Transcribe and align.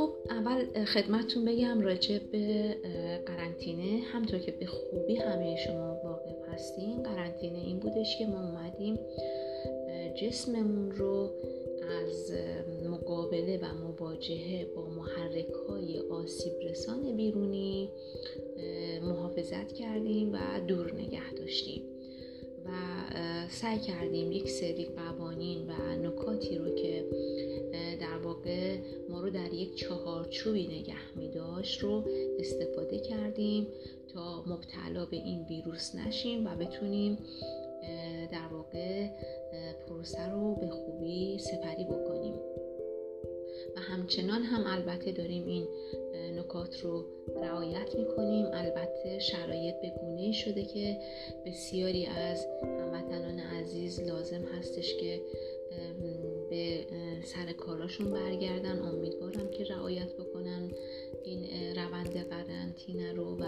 خب 0.00 0.12
اول 0.30 0.84
خدمتتون 0.84 1.44
بگم 1.44 1.80
راجع 1.80 2.18
به 2.32 2.76
قرنطینه. 3.26 4.00
همطور 4.12 4.38
که 4.40 4.52
به 4.52 4.66
خوبی 4.66 5.16
همه 5.16 5.56
شما 5.56 6.00
واقف 6.04 6.48
هستین 6.52 7.02
قرنطینه 7.02 7.58
این 7.58 7.78
بودش 7.78 8.18
که 8.18 8.26
ما 8.26 8.48
اومدیم 8.48 8.98
جسممون 10.22 10.90
رو 10.90 11.30
از 12.02 12.32
مقابله 12.90 13.58
و 13.62 13.74
مواجهه 13.74 14.64
با 14.76 14.88
محرک 14.88 15.50
های 15.68 15.98
آسیب 15.98 16.52
رسان 16.70 17.16
بیرونی 17.16 17.88
محافظت 19.02 19.72
کردیم 19.72 20.32
و 20.32 20.38
دور 20.66 20.94
نگه 20.94 21.32
داشتیم. 21.36 21.82
و 22.66 22.70
سعی 23.48 23.78
کردیم 23.78 24.32
یک 24.32 24.48
سری 24.50 24.84
قوانین 24.84 25.58
و 25.70 25.96
نکاتی 25.96 26.58
رو 26.58 26.74
که 26.74 27.04
در 28.00 28.18
واقع 28.24 28.76
در 29.30 29.52
یک 29.52 29.74
چهارچوبی 29.74 30.66
نگه 30.66 31.16
می 31.16 31.28
داشت 31.28 31.80
رو 31.80 32.04
استفاده 32.38 32.98
کردیم 32.98 33.66
تا 34.14 34.42
مبتلا 34.46 35.06
به 35.06 35.16
این 35.16 35.46
ویروس 35.48 35.94
نشیم 35.94 36.46
و 36.46 36.56
بتونیم 36.56 37.18
در 38.32 38.46
واقع 38.52 39.08
پروسه 39.88 40.28
رو 40.28 40.54
به 40.54 40.68
خوبی 40.68 41.38
سپری 41.38 41.84
بکنیم. 41.84 42.34
و 43.76 43.80
همچنان 43.80 44.42
هم 44.42 44.64
البته 44.66 45.12
داریم 45.12 45.46
این 45.46 45.68
نکات 46.38 46.80
رو 46.80 47.04
رعایت 47.36 47.94
می‌کنیم. 47.94 48.46
البته 48.52 49.18
شرایط 49.18 49.74
به 49.82 49.92
گونه 50.00 50.32
شده 50.32 50.62
که 50.62 50.96
بسیاری 51.46 52.06
از 52.06 52.46
هموطنان 52.62 53.38
عزیز 53.38 54.00
لازم 54.00 54.42
هستش 54.58 54.94
که 54.96 55.20
به 56.50 56.86
سر 57.24 57.52
کاراشون 57.52 58.10
برگردن. 58.10 58.78
امیدوارم 58.78 59.50
که 59.50 59.64
رعایت 59.64 60.12
بکنن 60.12 60.70
این 61.24 61.46
روند 61.76 62.16
قرنطینه 62.16 63.12
رو 63.12 63.36
و 63.36 63.44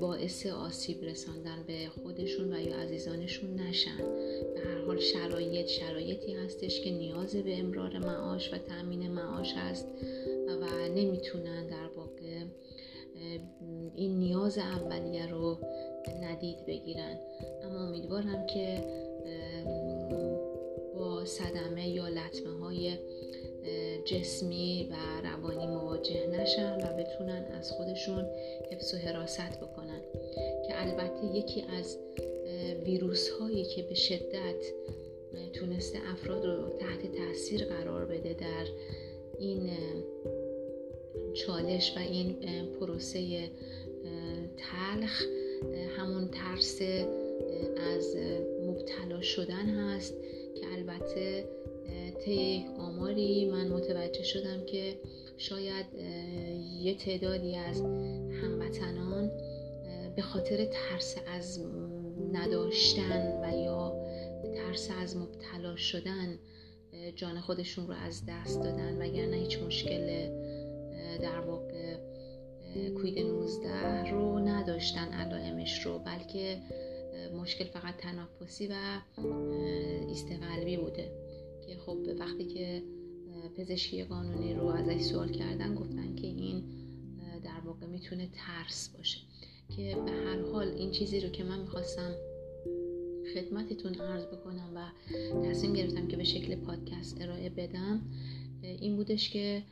باعث 0.00 0.46
آسیب 0.46 1.04
رساندن 1.04 1.64
به 1.66 1.88
خودشون 2.02 2.52
و 2.52 2.60
یا 2.60 2.76
عزیزانشون 2.76 3.54
نشن. 3.54 3.98
به 4.54 4.60
هر 4.60 4.78
حال 4.86 5.00
شرایط 5.00 5.66
شرایطی 5.66 6.34
هستش 6.34 6.80
که 6.80 6.90
نیاز 6.90 7.36
به 7.36 7.58
امرار 7.58 7.98
معاش 7.98 8.52
و 8.52 8.58
تأمین 8.58 9.10
معاش 9.10 9.52
هست 9.56 9.88
و 10.48 10.88
نمی‌تونن 10.88 11.66
در 11.66 11.88
واقع 11.96 12.44
این 13.94 14.18
نیاز 14.18 14.58
اولیه 14.58 15.26
رو 15.26 15.58
ندید 16.22 16.66
بگیرن. 16.66 17.18
اما 17.62 17.88
امیدوارم 17.88 18.46
که 18.46 18.84
صدمه 21.24 21.88
یا 21.88 22.08
لطمه 22.08 22.58
های 22.60 22.98
جسمی 24.04 24.88
و 24.90 25.26
روانی 25.26 25.66
مواجه 25.66 26.26
نشن 26.26 26.76
و 26.76 26.96
بتونن 26.96 27.44
از 27.58 27.72
خودشون 27.72 28.24
حفظ 28.70 28.94
و 28.94 28.96
حراست 28.96 29.60
بکنن. 29.60 30.00
که 30.66 30.80
البته 30.80 31.26
یکی 31.36 31.64
از 31.78 31.98
ویروس 32.84 33.28
هایی 33.28 33.64
که 33.64 33.82
به 33.82 33.94
شدت 33.94 34.64
تونسته 35.52 35.98
افراد 36.12 36.46
رو 36.46 36.78
تحت 36.78 37.16
تاثیر 37.16 37.64
قرار 37.64 38.04
بده 38.04 38.32
در 38.32 38.66
این 39.38 39.70
چالش 41.34 41.92
و 41.96 42.00
این 42.00 42.36
پروسه 42.80 43.50
تلخ 44.56 45.24
همون 45.96 46.28
ترس 46.28 46.80
از 47.96 48.16
مبتلا 48.66 49.20
شدن 49.20 49.68
هست. 49.68 50.14
البته 50.82 51.48
طی 52.24 52.66
آماری 52.78 53.50
من 53.50 53.68
متوجه 53.68 54.22
شدم 54.22 54.64
که 54.66 54.98
شاید 55.36 55.86
یه 56.80 56.94
تعدادی 56.94 57.56
از 57.56 57.80
هموطنان 58.42 59.30
به 60.16 60.22
خاطر 60.22 60.64
ترس 60.64 61.16
از 61.26 61.64
نداشتن 62.32 63.40
و 63.42 63.56
یا 63.64 63.92
ترس 64.54 64.90
از 65.00 65.16
مبتلا 65.16 65.76
شدن 65.76 66.38
جان 67.16 67.40
خودشون 67.40 67.86
رو 67.86 67.94
از 68.06 68.22
دست 68.28 68.62
دادن. 68.62 68.98
وگرنه 68.98 69.36
هیچ 69.36 69.58
مشکل 69.58 70.28
در 71.22 71.40
واقع 71.40 71.96
کوید 72.96 73.18
19 73.18 74.10
رو 74.10 74.38
نداشتن 74.38 75.12
علائمش 75.12 75.86
رو. 75.86 75.98
بلکه 75.98 76.58
مشکل 77.32 77.64
فقط 77.64 77.96
تنفسی 77.96 78.66
و 78.66 79.00
ایست 80.08 80.32
قلبی 80.32 80.76
بوده. 80.76 81.12
که 81.66 81.76
خب 81.76 81.98
وقتی 82.18 82.44
که 82.44 82.82
پزشکی 83.56 84.04
قانونی 84.04 84.54
رو 84.54 84.66
ازش 84.66 85.00
سوال 85.00 85.28
کردن 85.28 85.74
گفتن 85.74 86.14
که 86.14 86.26
این 86.26 86.64
در 87.44 87.60
واقع 87.64 87.86
می‌تونه 87.86 88.28
ترس 88.32 88.88
باشه. 88.96 89.18
که 89.76 89.96
به 90.04 90.10
هر 90.10 90.40
حال 90.52 90.68
این 90.68 90.90
چیزی 90.90 91.20
رو 91.20 91.28
که 91.28 91.44
من 91.44 91.60
می‌خواستم 91.60 92.14
خدمتتون 93.34 93.94
عرض 93.94 94.26
بکنم 94.26 94.70
و 94.74 94.80
تصمیم 95.48 95.72
گرفتم 95.72 96.08
که 96.08 96.16
به 96.16 96.24
شکل 96.24 96.54
پادکست 96.56 97.20
ارائه 97.20 97.50
بدم 97.50 98.00
این 98.62 98.96
بودش 98.96 99.30
که 99.30 99.62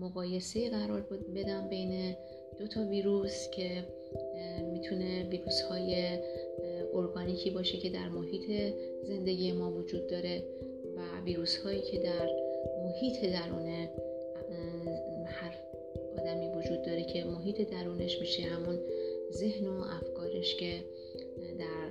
مقایسه 0.00 0.70
قرار 0.70 1.00
بدم 1.36 1.68
بین 1.68 2.16
دو 2.58 2.66
تا 2.66 2.88
ویروس 2.88 3.50
که 3.50 3.86
می‌تونه 4.72 5.28
ویروس 5.30 5.60
های 5.60 6.18
ارگانیکی 6.96 7.50
باشه 7.50 7.78
که 7.78 7.90
در 7.90 8.08
محیط 8.08 8.74
زندگی 9.02 9.52
ما 9.52 9.72
وجود 9.72 10.06
داره 10.06 10.42
و 10.96 11.24
ویروس 11.24 11.56
هایی 11.56 11.80
که 11.80 11.98
در 11.98 12.28
محیط 12.84 13.22
درون 13.22 13.88
هر 15.26 15.54
آدمی 16.18 16.48
وجود 16.48 16.82
داره 16.82 17.04
که 17.04 17.24
محیط 17.24 17.70
درونش 17.70 18.20
میشه 18.20 18.42
همون 18.42 18.78
ذهن 19.32 19.66
و 19.66 19.82
افکارش 20.02 20.56
که 20.56 20.84
در, 21.58 21.90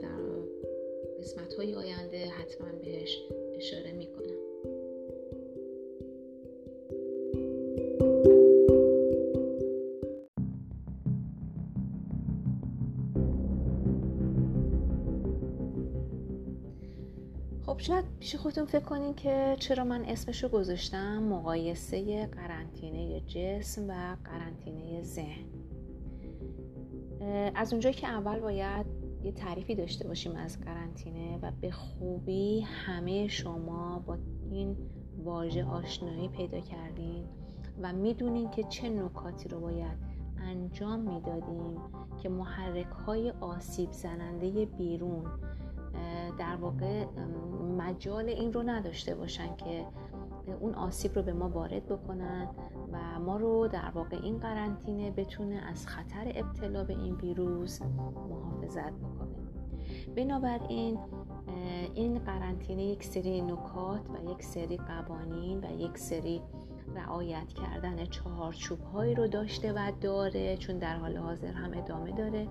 در 0.00 0.20
قسمت 1.20 1.54
های 1.54 1.74
آینده 1.74 2.26
حتما 2.26 2.68
بهش 2.84 3.18
اشاره 3.56 3.92
می‌کنم 3.92 4.39
شاید 17.78 18.04
پیش 18.20 18.36
خودتون 18.36 18.64
فکر 18.64 18.84
کنین 18.84 19.14
که 19.14 19.56
چرا 19.58 19.84
من 19.84 20.04
اسمشو 20.04 20.48
گذاشتم 20.48 21.22
مقایسه 21.22 22.26
قرنطینه 22.26 23.20
جسم 23.20 23.88
و 23.88 24.16
قرنطینه 24.24 25.02
ذهن. 25.02 25.44
از 27.54 27.72
اونجایی 27.72 27.94
که 27.94 28.08
اول 28.08 28.40
باید 28.40 28.86
یه 29.22 29.32
تعریفی 29.32 29.74
داشته 29.74 30.08
باشیم 30.08 30.36
از 30.36 30.60
قرنطینه 30.60 31.38
و 31.42 31.52
به 31.60 31.70
خوبی 31.70 32.60
همه 32.60 33.28
شما 33.28 33.98
با 34.06 34.18
این 34.50 34.76
واژه 35.24 35.64
آشنایی 35.64 36.28
پیدا 36.28 36.60
کردین 36.60 37.24
و 37.82 37.92
می‌دونین 37.92 38.50
که 38.50 38.62
چه 38.62 38.88
نکاتی 38.88 39.48
رو 39.48 39.60
باید 39.60 39.98
انجام 40.38 41.00
می‌دادیم 41.00 41.76
که 42.22 42.28
محرک 42.28 42.86
های 42.86 43.30
آسیب 43.30 43.92
زننده 43.92 44.66
بیرون 44.66 45.24
در 46.38 46.56
واقع 46.56 47.04
مجال 47.78 48.28
این 48.28 48.52
رو 48.52 48.62
نداشته 48.62 49.14
باشن 49.14 49.56
که 49.56 49.86
اون 50.60 50.74
آسیب 50.74 51.16
رو 51.16 51.22
به 51.22 51.32
ما 51.32 51.48
وارد 51.48 51.86
بکنن 51.86 52.48
و 52.92 53.20
ما 53.20 53.36
رو 53.36 53.68
در 53.68 53.90
واقع 53.94 54.16
این 54.22 54.38
قرنطینه 54.38 55.10
بتونه 55.10 55.54
از 55.70 55.86
خطر 55.86 56.32
ابتلا 56.34 56.84
به 56.84 56.92
این 56.92 57.14
ویروس 57.14 57.82
محافظت 58.28 58.92
بکنه. 58.92 59.30
بنابراین 60.16 60.98
این 61.94 62.18
قرنطینه 62.18 62.82
یک 62.82 63.04
سری 63.04 63.40
نکات 63.40 64.00
و 64.10 64.30
یک 64.30 64.42
سری 64.42 64.76
قوانین 64.76 65.64
و 65.64 65.80
یک 65.80 65.98
سری 65.98 66.42
رعایت 66.94 67.48
کردن 67.48 68.04
چهارچوب 68.04 68.80
هایی 68.80 69.14
رو 69.14 69.28
داشته 69.28 69.72
و 69.72 69.92
داره 70.00 70.56
چون 70.56 70.78
در 70.78 70.96
حال 70.96 71.16
حاضر 71.16 71.52
هم 71.52 71.78
ادامه 71.78 72.12
داره 72.12 72.48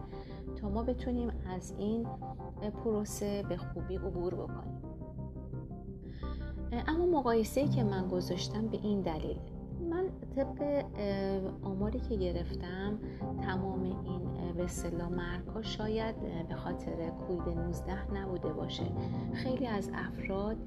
تا 0.62 0.70
ما 0.70 0.84
بتونیم 0.84 1.32
از 1.56 1.74
این 1.78 2.08
پروسه 2.84 3.44
به 3.50 3.58
خوبی 3.58 3.96
عبور 3.96 4.36
بکنیم. 4.36 4.89
اما 6.72 7.06
مقایسه 7.20 7.68
که 7.68 7.84
من 7.84 8.08
گذاشتم 8.08 8.68
به 8.68 8.78
این 8.84 9.02
دلیل. 9.02 9.38
من 9.90 10.06
طبق 10.36 10.86
آماری 11.64 12.00
که 12.00 12.16
گرفتم 12.16 13.00
تمام 13.42 13.84
این 13.84 14.54
به 14.58 14.64
اصطلاح 14.64 15.10
مرگ 15.10 15.62
شاید 15.62 16.16
به 16.50 16.56
خاطر 16.56 17.10
کوید 17.10 17.58
19 17.58 18.14
نبوده 18.14 18.54
باشه. 18.54 18.86
خیلی 19.34 19.68
از 19.68 19.92
افراد 19.94 20.58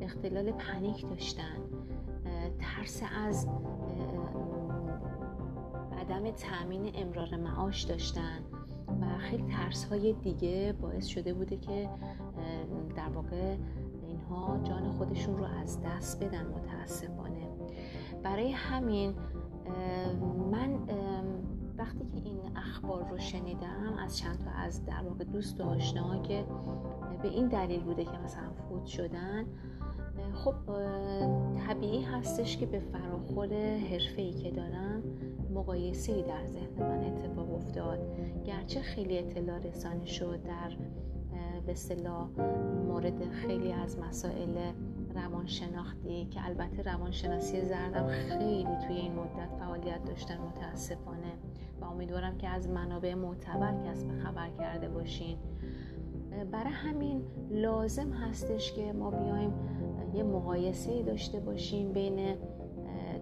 اختلال 0.00 0.52
پنیک 0.52 1.08
داشتن. 1.08 1.56
ترس 2.58 3.02
از 3.26 3.46
عدم 6.00 6.30
تامین 6.30 6.90
امرار 6.94 7.36
معاش 7.36 7.82
داشتن 7.82 8.38
و 9.00 9.18
خیلی 9.18 9.44
ترس 9.52 9.84
های 9.84 10.12
دیگه 10.12 10.74
باعث 10.80 11.06
شده 11.06 11.34
بوده 11.34 11.56
که 11.56 11.88
در 12.96 13.08
واقع 13.08 13.56
جان 14.64 14.92
خودشون 14.92 15.38
رو 15.38 15.44
از 15.44 15.78
دست 15.82 16.24
بدن 16.24 16.46
متاسفانه. 16.46 17.48
برای 18.22 18.52
همین 18.52 19.14
من 20.52 20.78
وقتی 21.78 22.04
که 22.04 22.28
این 22.28 22.56
اخبار 22.56 23.08
رو 23.10 23.18
شنیدم 23.18 23.98
از 24.04 24.18
چند 24.18 24.38
تا 24.38 24.50
از 24.50 24.86
در 24.86 25.02
واقع 25.02 25.24
دوست 25.24 25.60
و 25.60 25.64
آشناها 25.64 26.22
که 26.22 26.44
به 27.22 27.28
این 27.28 27.48
دلیل 27.48 27.80
بوده 27.80 28.04
که 28.04 28.18
مثلا 28.24 28.50
فوت 28.68 28.86
شدن 28.86 29.46
خب 30.34 30.54
طبیعی 31.66 32.02
هستش 32.02 32.56
که 32.56 32.66
به 32.66 32.80
فراخور 32.80 33.48
حرفه 33.76 34.22
ای 34.22 34.32
که 34.32 34.50
دارم 34.50 35.02
مقایسه 35.54 36.12
ای 36.12 36.22
در 36.22 36.46
ذهن 36.46 36.88
من 36.88 37.04
اتفاق 37.04 37.54
افتاد. 37.54 37.98
گرچه 38.44 38.80
خیلی 38.80 39.18
اطلاع 39.18 39.58
رسانی 39.58 40.06
شد 40.06 40.42
در 40.42 40.76
به 41.66 41.74
صلاح 41.74 42.28
مورد 42.88 43.28
خیلی 43.28 43.72
از 43.72 43.98
مسائل 43.98 44.72
روانشناختی 45.14 46.24
که 46.30 46.46
البته 46.46 46.82
روانشناسی 46.82 47.60
زردم 47.60 48.08
خیلی 48.08 48.66
توی 48.86 48.96
این 48.96 49.12
مدت 49.14 49.52
فعالیت 49.58 50.04
داشتن 50.04 50.38
متاسفانه. 50.38 51.32
و 51.80 51.84
امیدوارم 51.84 52.38
که 52.38 52.48
از 52.48 52.68
منابع 52.68 53.14
معتبر 53.14 53.74
کسب 53.88 54.08
خبر 54.18 54.50
کرده 54.58 54.88
باشین. 54.88 55.38
برای 56.52 56.72
همین 56.72 57.22
لازم 57.50 58.12
هستش 58.12 58.72
که 58.72 58.92
ما 58.92 59.10
بیایم 59.10 59.52
یه 60.14 60.22
مقایسه 60.22 61.02
داشته 61.02 61.40
باشیم 61.40 61.92
بین 61.92 62.36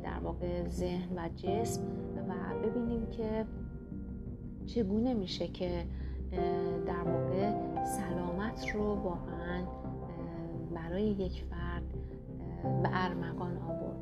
در 0.03 0.19
واقع 0.23 0.69
ذهن 0.69 1.19
و 1.19 1.29
جسم. 1.37 1.83
و 2.31 2.59
ببینیم 2.63 3.07
که 3.07 3.47
چگونه 4.67 5.15
میشه 5.15 5.49
که 5.49 5.87
در 6.87 7.03
واقع 7.03 7.53
سلامت 7.85 8.71
رو 8.75 8.95
واقعا 8.95 9.65
برای 10.75 11.03
یک 11.03 11.45
فرد 11.51 11.83
به 12.83 12.89
ارمغان 12.93 13.57
آورد. 13.57 13.97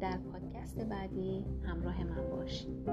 در 0.00 0.18
پادکست 0.32 0.80
بعدی 0.80 1.44
همراه 1.62 2.04
من 2.04 2.36
باشید. 2.36 2.88